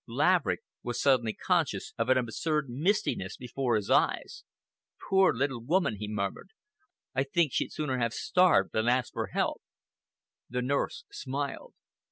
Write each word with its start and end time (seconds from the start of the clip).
Laverick 0.07 0.61
was 0.81 0.99
suddenly 0.99 1.33
conscious 1.33 1.93
of 1.95 2.09
an 2.09 2.17
absurd 2.17 2.71
mistiness 2.71 3.37
before 3.37 3.75
his 3.75 3.91
eyes. 3.91 4.43
"Poor 5.11 5.31
little 5.31 5.61
woman!" 5.63 5.97
he 5.97 6.07
murmured. 6.07 6.53
"I 7.13 7.21
think 7.21 7.53
she'd 7.53 7.71
sooner 7.71 7.99
have 7.99 8.15
starved 8.15 8.71
than 8.73 8.87
ask 8.87 9.13
for 9.13 9.27
help." 9.27 9.61
The 10.49 10.63
nurse 10.63 11.05
smiled. 11.11 11.75